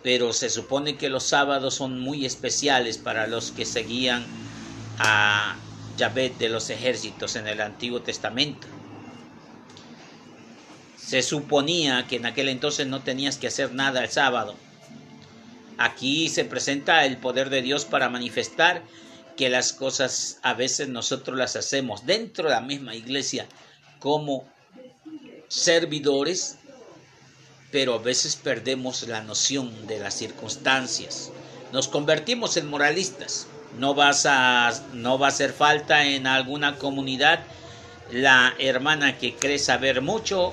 Pero 0.05 0.33
se 0.33 0.51
supone 0.51 0.97
que 0.97 1.09
los 1.09 1.25
sábados 1.25 1.75
son 1.75 1.99
muy 1.99 2.25
especiales 2.25 2.99
para 2.99 3.27
los 3.27 3.51
que 3.51 3.65
seguían 3.65 4.25
a 4.99 5.57
Yahvé 5.97 6.33
de 6.39 6.51
los 6.51 6.69
ejércitos 6.71 7.37
en 7.37 7.49
el 7.49 7.61
Antiguo 7.61 8.03
Testamento. 8.03 8.69
Se 10.99 11.23
suponía 11.23 12.07
que 12.07 12.17
en 12.17 12.27
aquel 12.27 12.51
entonces 12.51 12.87
no 12.87 13.03
tenías 13.03 13.39
que 13.39 13.47
hacer 13.47 13.73
nada 13.73 14.05
el 14.05 14.11
sábado. 14.11 14.55
Aquí 15.79 16.29
se 16.29 16.45
presenta 16.45 17.05
el 17.07 17.17
poder 17.17 17.51
de 17.51 17.63
Dios 17.63 17.87
para 17.87 18.09
manifestar 18.11 18.83
que 19.37 19.49
las 19.49 19.73
cosas 19.73 20.39
a 20.43 20.53
veces 20.55 20.89
nosotros 20.89 21.37
las 21.37 21.57
hacemos 21.57 22.07
dentro 22.07 22.49
de 22.49 22.55
la 22.55 22.61
misma 22.61 22.95
iglesia 22.95 23.47
como 23.99 24.45
servidores, 25.49 26.59
pero 27.75 27.95
a 27.95 27.99
veces 27.99 28.37
perdemos 28.37 29.02
la 29.09 29.21
noción 29.21 29.88
de 29.88 29.99
las 29.99 30.14
circunstancias. 30.14 31.33
Nos 31.73 31.88
convertimos 31.88 32.57
en 32.57 32.71
moralistas. 32.71 33.49
No, 33.81 33.95
vas 33.95 34.26
a, 34.26 34.73
no 34.93 35.19
va 35.19 35.26
a 35.26 35.31
hacer 35.31 35.52
falta 35.52 36.04
en 36.04 36.28
alguna 36.28 36.78
comunidad 36.78 37.40
la 38.12 38.54
hermana 38.61 39.19
que 39.19 39.35
cree 39.35 39.59
saber 39.59 40.02
mucho 40.02 40.52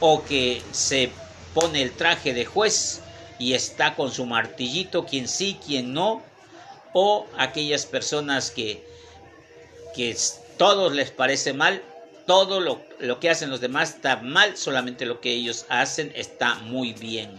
o 0.00 0.24
que 0.24 0.60
se 0.72 1.12
pone 1.54 1.80
el 1.80 1.92
traje 1.92 2.34
de 2.34 2.44
juez 2.44 3.02
y 3.38 3.54
está 3.54 3.94
con 3.94 4.10
su 4.10 4.26
martillito, 4.26 5.06
quien 5.06 5.28
sí, 5.28 5.56
quien 5.64 5.92
no, 5.92 6.22
o 6.92 7.24
aquellas 7.38 7.86
personas 7.86 8.50
que, 8.50 8.84
que 9.94 10.16
todos 10.56 10.92
les 10.92 11.12
parece 11.12 11.52
mal, 11.52 11.84
todo 12.28 12.60
lo, 12.60 12.82
lo 12.98 13.20
que 13.20 13.30
hacen 13.30 13.48
los 13.48 13.62
demás 13.62 13.94
está 13.94 14.16
mal, 14.16 14.54
solamente 14.58 15.06
lo 15.06 15.18
que 15.18 15.32
ellos 15.32 15.64
hacen 15.70 16.12
está 16.14 16.56
muy 16.56 16.92
bien. 16.92 17.30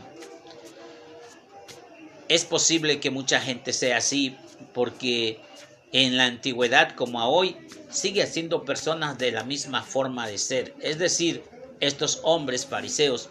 Es 2.28 2.44
posible 2.44 3.00
que 3.00 3.12
mucha 3.12 3.40
gente 3.40 3.72
sea 3.72 3.98
así 3.98 4.36
porque 4.74 5.40
en 5.92 6.18
la 6.18 6.26
antigüedad 6.26 6.96
como 6.96 7.22
a 7.22 7.28
hoy 7.28 7.56
sigue 7.92 8.26
siendo 8.26 8.66
personas 8.66 9.20
de 9.20 9.32
la 9.32 9.44
misma 9.44 9.84
forma 9.84 10.26
de 10.26 10.40
ser. 10.40 10.74
Es 10.82 10.98
decir, 10.98 11.44
estos 11.82 12.22
hombres 12.24 12.66
fariseos 12.66 13.30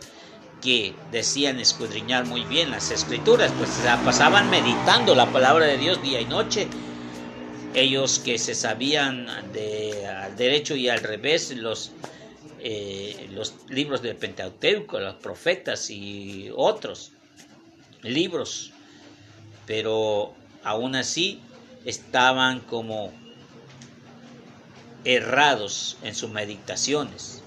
que 0.63 0.95
decían 1.11 1.59
escudriñar 1.59 2.25
muy 2.25 2.45
bien 2.45 2.71
las 2.71 2.93
escrituras, 2.93 3.51
pues 3.59 3.71
pasaban 4.05 4.49
meditando 4.49 5.17
la 5.17 5.27
palabra 5.33 5.67
de 5.67 5.79
Dios 5.79 6.01
día 6.03 6.21
y 6.21 6.25
noche. 6.25 6.69
Ellos 7.79 8.19
que 8.19 8.39
se 8.39 8.57
sabían 8.57 9.29
de 9.53 10.05
al 10.05 10.37
derecho 10.37 10.75
y 10.75 10.89
al 10.89 10.99
revés 10.99 11.53
los, 11.53 11.93
eh, 12.59 13.29
los 13.31 13.55
libros 13.69 14.03
del 14.03 14.17
Pentateuco, 14.17 14.99
los 14.99 15.15
profetas 15.15 15.89
y 15.89 16.51
otros 16.57 17.13
libros, 18.03 18.73
pero 19.65 20.35
aún 20.65 20.97
así 20.97 21.41
estaban 21.85 22.59
como 22.59 23.13
errados 25.05 25.99
en 26.03 26.17
sus 26.17 26.31
meditaciones. 26.31 27.43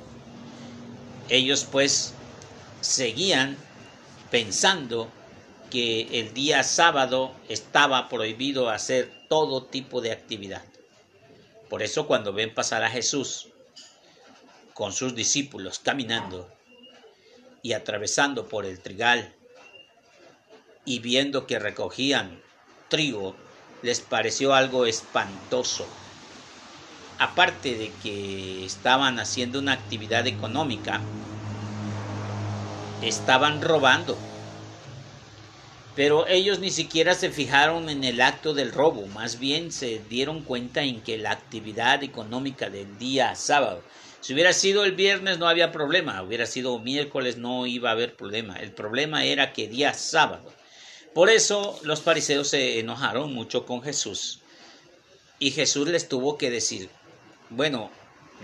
Ellos 1.27 1.67
pues 1.69 2.13
seguían 2.79 3.57
pensando 4.29 5.11
que 5.71 6.19
el 6.19 6.35
día 6.35 6.61
sábado 6.61 7.33
estaba 7.49 8.09
prohibido 8.09 8.69
hacer 8.69 9.11
todo 9.27 9.63
tipo 9.63 10.01
de 10.01 10.11
actividad. 10.11 10.63
Por 11.69 11.81
eso 11.81 12.05
cuando 12.05 12.33
ven 12.33 12.53
pasar 12.53 12.83
a 12.83 12.91
Jesús 12.91 13.47
con 14.75 14.93
sus 14.93 15.15
discípulos 15.15 15.79
caminando 15.79 16.47
y 17.63 17.73
atravesando 17.73 18.47
por 18.47 18.65
el 18.65 18.79
trigal 18.79 19.33
y 20.85 20.99
viendo 20.99 21.47
que 21.47 21.59
recogían 21.59 22.41
trigo, 22.89 23.35
les 23.81 24.01
pareció 24.01 24.53
algo 24.53 24.85
espantoso. 24.85 25.87
Aparte 27.17 27.75
de 27.75 27.91
que 28.03 28.65
estaban 28.65 29.19
haciendo 29.19 29.59
una 29.59 29.73
actividad 29.73 30.27
económica, 30.27 31.01
estaban 33.01 33.61
robando. 33.61 34.17
Pero 35.95 36.25
ellos 36.27 36.59
ni 36.59 36.71
siquiera 36.71 37.13
se 37.15 37.31
fijaron 37.31 37.89
en 37.89 38.03
el 38.03 38.21
acto 38.21 38.53
del 38.53 38.71
robo, 38.71 39.07
más 39.07 39.39
bien 39.39 39.71
se 39.71 40.01
dieron 40.09 40.41
cuenta 40.41 40.83
en 40.83 41.01
que 41.01 41.17
la 41.17 41.31
actividad 41.31 42.01
económica 42.03 42.69
del 42.69 42.97
día 42.97 43.35
sábado, 43.35 43.83
si 44.21 44.33
hubiera 44.33 44.53
sido 44.53 44.85
el 44.85 44.93
viernes 44.93 45.39
no 45.39 45.49
había 45.49 45.71
problema, 45.71 46.21
hubiera 46.21 46.45
sido 46.45 46.77
miércoles 46.79 47.37
no 47.37 47.65
iba 47.65 47.89
a 47.89 47.93
haber 47.93 48.15
problema, 48.15 48.55
el 48.57 48.71
problema 48.71 49.25
era 49.25 49.51
que 49.51 49.67
día 49.67 49.93
sábado. 49.93 50.53
Por 51.13 51.29
eso 51.29 51.77
los 51.83 52.01
fariseos 52.01 52.47
se 52.47 52.79
enojaron 52.79 53.33
mucho 53.33 53.65
con 53.65 53.81
Jesús 53.81 54.39
y 55.39 55.51
Jesús 55.51 55.89
les 55.89 56.07
tuvo 56.07 56.37
que 56.37 56.51
decir, 56.51 56.89
bueno, 57.49 57.91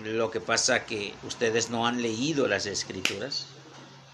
lo 0.03 0.31
que 0.31 0.41
pasa 0.41 0.85
que 0.85 1.13
ustedes 1.25 1.69
no 1.69 1.87
han 1.87 2.01
leído 2.01 2.47
las 2.47 2.65
escrituras 2.65 3.45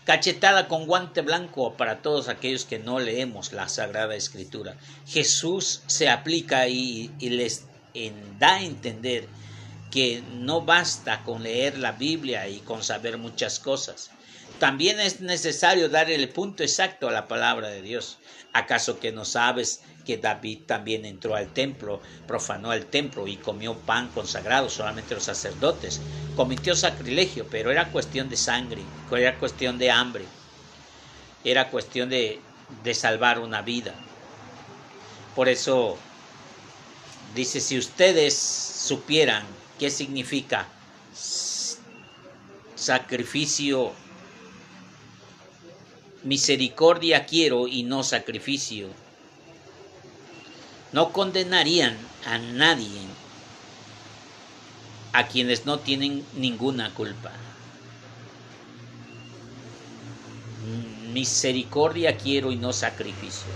Cachetada 0.05 0.67
con 0.67 0.85
guante 0.85 1.21
blanco 1.21 1.75
para 1.77 2.01
todos 2.01 2.27
aquellos 2.27 2.65
que 2.65 2.77
no 2.77 2.99
leemos 2.99 3.53
la 3.53 3.69
Sagrada 3.69 4.15
Escritura. 4.15 4.75
Jesús 5.07 5.81
se 5.87 6.09
aplica 6.09 6.67
y, 6.67 7.09
les 7.19 7.65
da 8.37 8.55
a 8.55 8.63
entender 8.63 9.27
que 9.91 10.21
no 10.33 10.61
basta 10.61 11.23
con 11.23 11.43
leer 11.43 11.77
la 11.77 11.93
Biblia 11.93 12.49
y 12.49 12.59
con 12.59 12.83
saber 12.83 13.17
muchas 13.17 13.59
cosas. 13.59 14.09
También 14.59 14.99
es 14.99 15.21
necesario 15.21 15.87
dar 15.87 16.11
el 16.11 16.27
punto 16.29 16.63
exacto 16.63 17.07
a 17.07 17.13
la 17.13 17.27
palabra 17.29 17.69
de 17.69 17.81
Dios. 17.81 18.17
¿Acaso 18.51 18.99
que 18.99 19.13
no 19.13 19.23
sabes 19.23 19.81
que 20.05 20.17
David 20.17 20.59
también 20.65 21.05
entró 21.05 21.35
al 21.35 21.47
templo, 21.53 22.01
profanó 22.27 22.73
el 22.73 22.85
templo 22.85 23.27
y 23.27 23.37
comió 23.37 23.75
pan 23.75 24.09
consagrado, 24.09 24.69
solamente 24.69 25.15
los 25.15 25.23
sacerdotes? 25.23 26.01
Cometió 26.35 26.75
sacrilegio, 26.75 27.47
pero 27.49 27.71
era 27.71 27.91
cuestión 27.91 28.29
de 28.29 28.37
sangre, 28.37 28.81
era 29.11 29.37
cuestión 29.37 29.77
de 29.77 29.91
hambre, 29.91 30.25
era 31.43 31.69
cuestión 31.69 32.09
de, 32.09 32.39
de 32.83 32.93
salvar 32.93 33.39
una 33.39 33.61
vida. 33.61 33.93
Por 35.35 35.49
eso 35.49 35.97
dice, 37.35 37.59
si 37.59 37.77
ustedes 37.77 38.37
supieran 38.37 39.43
qué 39.79 39.89
significa 39.89 40.67
sacrificio 42.75 43.93
misericordia 46.23 47.25
quiero 47.25 47.67
y 47.67 47.83
no 47.83 48.03
sacrificio. 48.03 48.87
No 50.93 51.11
condenarían 51.11 51.97
a 52.25 52.37
nadie 52.37 53.01
a 55.11 55.27
quienes 55.27 55.65
no 55.65 55.79
tienen 55.79 56.25
ninguna 56.35 56.93
culpa. 56.93 57.31
Misericordia 61.11 62.17
quiero 62.17 62.51
y 62.51 62.55
no 62.55 62.73
sacrificio. 62.73 63.51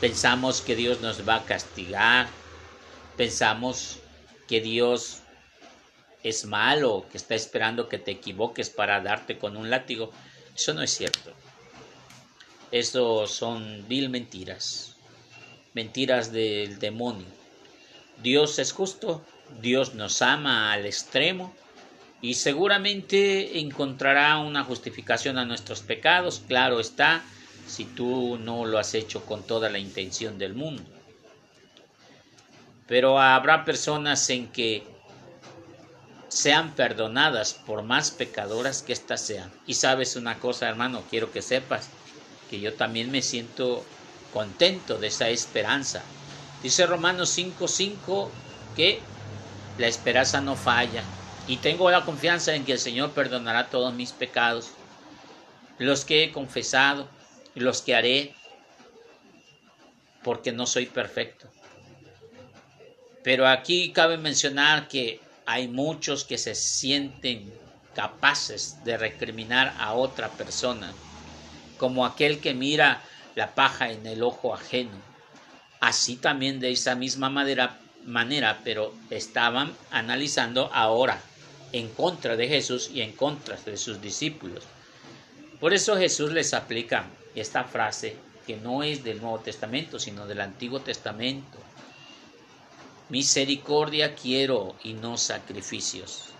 Pensamos 0.00 0.60
que 0.60 0.76
Dios 0.76 1.00
nos 1.00 1.26
va 1.26 1.36
a 1.36 1.44
castigar. 1.44 2.28
Pensamos 3.16 3.98
que 4.46 4.60
Dios 4.60 5.20
es 6.22 6.44
malo, 6.44 7.06
que 7.10 7.16
está 7.18 7.34
esperando 7.34 7.88
que 7.88 7.98
te 7.98 8.10
equivoques 8.10 8.68
para 8.68 9.00
darte 9.00 9.38
con 9.38 9.56
un 9.56 9.70
látigo. 9.70 10.12
Eso 10.54 10.74
no 10.74 10.82
es 10.82 10.90
cierto. 10.90 11.32
Eso 12.72 13.26
son 13.26 13.86
mil 13.88 14.10
mentiras, 14.10 14.95
mentiras 15.76 16.32
del 16.32 16.78
demonio. 16.78 17.26
Dios 18.22 18.58
es 18.58 18.72
justo, 18.72 19.22
Dios 19.60 19.94
nos 19.94 20.22
ama 20.22 20.72
al 20.72 20.86
extremo 20.86 21.54
y 22.22 22.32
seguramente 22.32 23.58
encontrará 23.60 24.38
una 24.38 24.64
justificación 24.64 25.36
a 25.36 25.44
nuestros 25.44 25.82
pecados, 25.82 26.42
claro 26.48 26.80
está, 26.80 27.22
si 27.68 27.84
tú 27.84 28.38
no 28.38 28.64
lo 28.64 28.78
has 28.78 28.94
hecho 28.94 29.26
con 29.26 29.46
toda 29.46 29.68
la 29.68 29.78
intención 29.78 30.38
del 30.38 30.54
mundo. 30.54 30.82
Pero 32.86 33.20
habrá 33.20 33.66
personas 33.66 34.30
en 34.30 34.46
que 34.48 34.82
sean 36.28 36.74
perdonadas 36.74 37.52
por 37.52 37.82
más 37.82 38.10
pecadoras 38.12 38.80
que 38.80 38.94
éstas 38.94 39.20
sean. 39.20 39.52
Y 39.66 39.74
sabes 39.74 40.16
una 40.16 40.38
cosa, 40.38 40.70
hermano, 40.70 41.02
quiero 41.10 41.30
que 41.32 41.42
sepas, 41.42 41.90
que 42.48 42.60
yo 42.60 42.72
también 42.72 43.10
me 43.10 43.20
siento 43.20 43.84
contento 44.36 44.98
de 44.98 45.06
esa 45.06 45.30
esperanza. 45.30 46.02
Dice 46.62 46.84
Romanos 46.84 47.30
5:5 47.30 48.30
que 48.76 49.00
la 49.78 49.86
esperanza 49.86 50.42
no 50.42 50.56
falla 50.56 51.02
y 51.48 51.56
tengo 51.56 51.90
la 51.90 52.04
confianza 52.04 52.54
en 52.54 52.66
que 52.66 52.72
el 52.72 52.78
Señor 52.78 53.12
perdonará 53.12 53.70
todos 53.70 53.94
mis 53.94 54.12
pecados, 54.12 54.72
los 55.78 56.04
que 56.04 56.22
he 56.22 56.32
confesado 56.32 57.08
los 57.54 57.80
que 57.80 57.94
haré, 57.94 58.34
porque 60.22 60.52
no 60.52 60.66
soy 60.66 60.84
perfecto. 60.84 61.48
Pero 63.24 63.48
aquí 63.48 63.90
cabe 63.90 64.18
mencionar 64.18 64.86
que 64.86 65.18
hay 65.46 65.66
muchos 65.66 66.24
que 66.24 66.36
se 66.36 66.54
sienten 66.54 67.50
capaces 67.94 68.84
de 68.84 68.98
recriminar 68.98 69.74
a 69.78 69.94
otra 69.94 70.28
persona 70.28 70.92
como 71.78 72.04
aquel 72.04 72.38
que 72.40 72.52
mira 72.52 73.02
la 73.36 73.54
paja 73.54 73.92
en 73.92 74.04
el 74.06 74.24
ojo 74.24 74.52
ajeno. 74.52 74.98
Así 75.78 76.16
también 76.16 76.58
de 76.58 76.72
esa 76.72 76.96
misma 76.96 77.28
manera, 77.30 78.60
pero 78.64 78.92
estaban 79.10 79.72
analizando 79.92 80.68
ahora 80.72 81.20
en 81.72 81.88
contra 81.90 82.34
de 82.34 82.48
Jesús 82.48 82.90
y 82.92 83.02
en 83.02 83.12
contra 83.12 83.56
de 83.56 83.76
sus 83.76 84.00
discípulos. 84.00 84.64
Por 85.60 85.74
eso 85.74 85.96
Jesús 85.96 86.32
les 86.32 86.54
aplica 86.54 87.06
esta 87.34 87.64
frase 87.64 88.16
que 88.46 88.56
no 88.56 88.82
es 88.82 89.04
del 89.04 89.20
Nuevo 89.20 89.40
Testamento, 89.40 89.98
sino 89.98 90.26
del 90.26 90.40
Antiguo 90.40 90.80
Testamento. 90.80 91.58
Misericordia 93.10 94.14
quiero 94.14 94.76
y 94.82 94.94
no 94.94 95.18
sacrificios. 95.18 96.30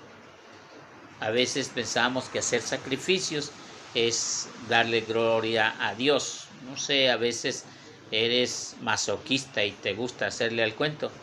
A 1.21 1.31
veces 1.31 1.69
pensamos 1.69 2.29
que 2.29 2.39
hacer 2.39 2.63
sacrificios 2.63 3.53
es 3.97 4.53
darle 4.59 5.03
gloria 5.03 5.77
a 5.79 5.95
Dios. 5.95 6.51
No 6.61 6.77
sé, 6.77 7.11
a 7.11 7.17
veces 7.17 7.69
eres 8.11 8.77
masoquista 8.79 9.65
y 9.65 9.81
te 9.81 9.95
gusta 9.95 10.27
hacerle 10.27 10.63
al 10.63 10.77
cuento, 10.77 11.19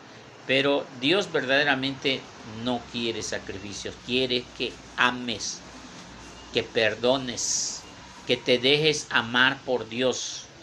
pero 0.45 0.89
Dios 0.93 1.31
verdaderamente 1.31 2.37
no 2.43 2.85
quiere 2.87 3.21
sacrificios, 3.23 3.97
quiere 3.97 4.51
que 4.53 4.85
ames, 4.95 5.71
que 6.51 6.63
perdones, 6.63 7.93
que 8.25 8.37
te 8.37 8.59
dejes 8.59 9.07
amar 9.11 9.63
por 9.65 9.89
Dios, 9.89 10.55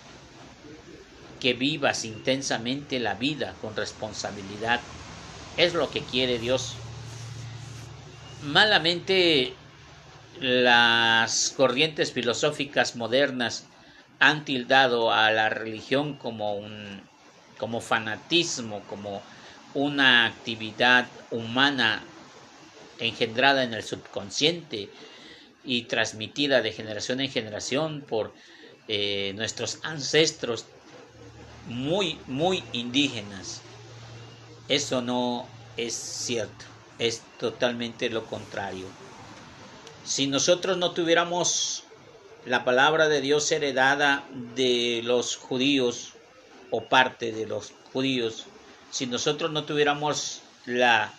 que 1.41 1.55
vivas 1.55 2.05
intensamente 2.05 3.01
la 3.01 3.15
vida 3.17 3.59
con 3.59 3.75
responsabilidad. 3.75 4.93
Es 5.57 5.75
lo 5.75 5.91
que 5.91 6.07
quiere 6.07 6.39
Dios. 6.39 6.89
Malamente 8.41 9.60
las 10.41 11.51
corrientes 11.51 12.13
filosóficas 12.13 12.97
modernas 12.97 13.69
han 14.19 14.45
tildado 14.45 15.13
a 15.13 15.31
la 15.31 15.49
religión 15.51 16.17
como 16.17 16.55
un 16.55 17.03
como 17.59 17.81
fanatismo, 17.81 18.81
como 18.87 19.21
una 19.75 20.25
actividad 20.27 21.07
humana 21.31 22.07
engendrada 22.99 23.65
en 23.65 23.75
el 23.75 23.83
subconsciente 23.83 24.89
y 25.63 25.83
transmitida 25.83 26.63
de 26.63 26.73
generación 26.73 27.21
en 27.21 27.31
generación 27.31 28.01
por 28.09 28.33
eh, 28.89 29.35
nuestros 29.37 29.79
ancestros 29.85 30.65
muy, 31.67 32.19
muy 32.27 32.63
indígenas. 32.73 33.63
Eso 34.69 35.03
no 35.03 35.51
es 35.77 35.95
cierto, 35.95 36.65
es 36.99 37.21
totalmente 37.39 38.09
lo 38.09 38.27
contrario. 38.27 38.87
Si 40.05 40.27
nosotros 40.27 40.79
no 40.79 40.93
tuviéramos 40.93 41.85
la 42.47 42.65
palabra 42.65 43.09
de 43.09 43.21
Dios 43.21 43.53
heredada 43.53 44.25
de 44.55 45.03
los 45.05 45.37
judíos 45.37 46.15
o 46.71 46.85
parte 46.85 47.33
de 47.33 47.47
los 47.47 47.73
judíos, 47.93 48.47
si 48.91 49.07
nosotros 49.07 49.51
no 49.51 49.65
tuviéramos 49.65 50.41
la 50.65 51.13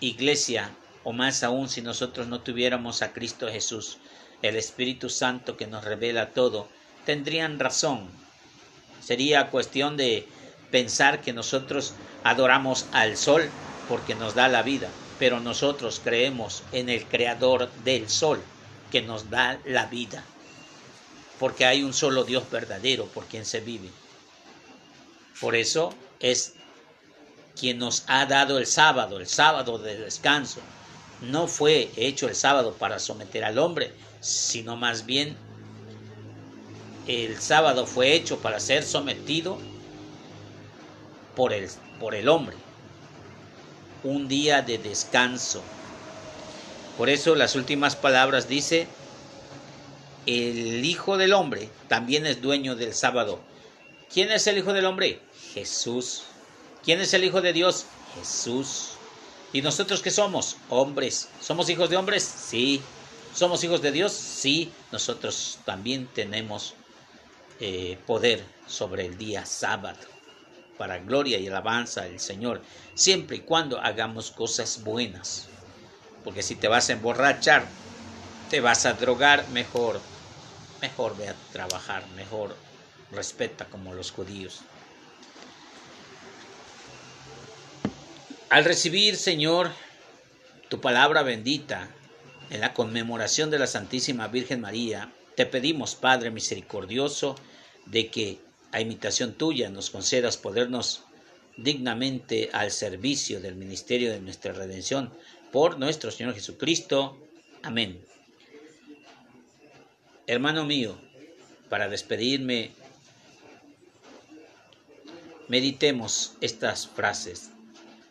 iglesia, 0.00 0.70
o 1.04 1.12
más 1.12 1.42
aún 1.42 1.68
si 1.68 1.80
nosotros 1.80 2.26
no 2.26 2.40
tuviéramos 2.40 3.02
a 3.02 3.12
Cristo 3.12 3.48
Jesús, 3.48 3.98
el 4.42 4.56
Espíritu 4.56 5.08
Santo 5.08 5.56
que 5.56 5.66
nos 5.66 5.84
revela 5.84 6.30
todo, 6.30 6.68
tendrían 7.06 7.58
razón. 7.58 8.08
Sería 9.00 9.50
cuestión 9.50 9.96
de 9.96 10.28
pensar 10.70 11.22
que 11.22 11.32
nosotros 11.32 11.94
adoramos 12.24 12.86
al 12.92 13.16
sol 13.16 13.48
porque 13.88 14.14
nos 14.14 14.34
da 14.34 14.48
la 14.48 14.62
vida 14.62 14.88
pero 15.18 15.40
nosotros 15.40 16.00
creemos 16.02 16.62
en 16.72 16.88
el 16.88 17.04
creador 17.04 17.70
del 17.84 18.08
sol 18.08 18.42
que 18.90 19.02
nos 19.02 19.30
da 19.30 19.58
la 19.64 19.86
vida. 19.86 20.24
porque 21.38 21.64
hay 21.66 21.82
un 21.82 21.92
solo 21.92 22.24
Dios 22.24 22.48
verdadero 22.50 23.06
por 23.06 23.26
quien 23.26 23.44
se 23.44 23.60
vive. 23.60 23.90
Por 25.40 25.56
eso 25.56 25.92
es 26.20 26.54
quien 27.58 27.78
nos 27.78 28.04
ha 28.06 28.24
dado 28.26 28.58
el 28.58 28.66
sábado, 28.66 29.18
el 29.18 29.26
sábado 29.26 29.78
de 29.78 29.98
descanso. 29.98 30.60
No 31.20 31.46
fue 31.48 31.90
hecho 31.96 32.28
el 32.28 32.36
sábado 32.36 32.74
para 32.74 32.98
someter 32.98 33.44
al 33.44 33.58
hombre, 33.58 33.92
sino 34.20 34.76
más 34.76 35.06
bien 35.06 35.36
el 37.06 37.38
sábado 37.40 37.86
fue 37.86 38.14
hecho 38.14 38.38
para 38.38 38.60
ser 38.60 38.82
sometido 38.84 39.58
por 41.34 41.52
el, 41.52 41.68
por 42.00 42.14
el 42.14 42.28
hombre. 42.28 42.56
Un 44.04 44.28
día 44.28 44.60
de 44.60 44.76
descanso. 44.76 45.62
Por 46.98 47.08
eso 47.08 47.34
las 47.34 47.56
últimas 47.56 47.96
palabras 47.96 48.48
dice, 48.48 48.86
el 50.26 50.84
Hijo 50.84 51.16
del 51.16 51.32
Hombre 51.32 51.70
también 51.88 52.26
es 52.26 52.42
dueño 52.42 52.76
del 52.76 52.92
sábado. 52.92 53.40
¿Quién 54.12 54.30
es 54.30 54.46
el 54.46 54.58
Hijo 54.58 54.74
del 54.74 54.84
Hombre? 54.84 55.20
Jesús. 55.54 56.24
¿Quién 56.84 57.00
es 57.00 57.14
el 57.14 57.24
Hijo 57.24 57.40
de 57.40 57.54
Dios? 57.54 57.86
Jesús. 58.18 58.90
¿Y 59.54 59.62
nosotros 59.62 60.02
qué 60.02 60.10
somos? 60.10 60.58
Hombres. 60.68 61.28
¿Somos 61.40 61.70
hijos 61.70 61.88
de 61.88 61.96
hombres? 61.96 62.22
Sí. 62.22 62.82
¿Somos 63.34 63.64
hijos 63.64 63.80
de 63.80 63.90
Dios? 63.90 64.12
Sí. 64.12 64.70
Nosotros 64.92 65.60
también 65.64 66.08
tenemos 66.14 66.74
eh, 67.58 67.96
poder 68.06 68.44
sobre 68.66 69.06
el 69.06 69.16
día 69.16 69.46
sábado 69.46 70.13
para 70.78 70.98
gloria 70.98 71.38
y 71.38 71.46
alabanza 71.46 72.02
del 72.02 72.20
Señor, 72.20 72.62
siempre 72.94 73.36
y 73.36 73.40
cuando 73.40 73.80
hagamos 73.80 74.30
cosas 74.30 74.82
buenas. 74.84 75.48
Porque 76.24 76.42
si 76.42 76.54
te 76.54 76.68
vas 76.68 76.88
a 76.88 76.94
emborrachar, 76.94 77.68
te 78.50 78.60
vas 78.60 78.86
a 78.86 78.94
drogar, 78.94 79.48
mejor, 79.50 80.00
mejor 80.80 81.16
ve 81.16 81.28
a 81.28 81.36
trabajar, 81.52 82.06
mejor 82.16 82.56
respeta 83.12 83.66
como 83.66 83.94
los 83.94 84.10
judíos. 84.10 84.62
Al 88.50 88.64
recibir, 88.64 89.16
Señor, 89.16 89.72
tu 90.68 90.80
palabra 90.80 91.22
bendita 91.22 91.88
en 92.50 92.60
la 92.60 92.72
conmemoración 92.72 93.50
de 93.50 93.58
la 93.58 93.66
Santísima 93.66 94.28
Virgen 94.28 94.60
María, 94.60 95.12
te 95.34 95.46
pedimos, 95.46 95.94
Padre 95.94 96.30
misericordioso, 96.30 97.34
de 97.86 98.08
que 98.10 98.38
a 98.74 98.80
imitación 98.80 99.34
tuya 99.34 99.70
nos 99.70 99.90
concedas 99.90 100.36
podernos 100.36 101.04
dignamente 101.56 102.50
al 102.52 102.72
servicio 102.72 103.40
del 103.40 103.54
ministerio 103.54 104.10
de 104.10 104.20
nuestra 104.20 104.52
redención 104.52 105.12
por 105.52 105.78
nuestro 105.78 106.10
Señor 106.10 106.34
Jesucristo. 106.34 107.16
Amén. 107.62 108.04
Hermano 110.26 110.64
mío, 110.64 110.98
para 111.68 111.88
despedirme, 111.88 112.72
meditemos 115.46 116.34
estas 116.40 116.88
frases. 116.88 117.50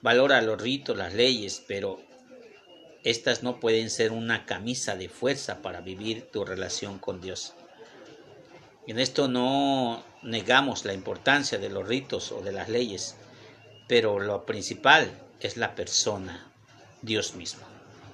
Valora 0.01 0.41
los 0.41 0.61
ritos, 0.61 0.95
las 0.95 1.13
leyes, 1.13 1.61
pero 1.67 2.01
estas 3.03 3.43
no 3.43 3.59
pueden 3.59 3.89
ser 3.89 4.13
una 4.13 4.45
camisa 4.45 4.95
de 4.95 5.09
fuerza 5.09 5.61
para 5.61 5.81
vivir 5.81 6.29
tu 6.31 6.45
relación 6.45 6.99
con 6.99 7.19
Dios. 7.19 7.53
En 8.85 8.99
esto 8.99 9.27
no 9.27 10.03
negamos 10.23 10.83
la 10.83 10.93
importancia 10.93 11.57
de 11.57 11.69
los 11.69 11.87
ritos 11.87 12.31
o 12.31 12.41
de 12.41 12.51
las 12.51 12.67
leyes, 12.67 13.15
pero 13.87 14.19
lo 14.19 14.45
principal 14.45 15.11
es 15.39 15.55
la 15.57 15.75
persona, 15.75 16.51
Dios 17.01 17.35
mismo. 17.35 17.63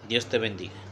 Dios 0.08 0.28
te 0.28 0.38
bendiga. 0.38 0.89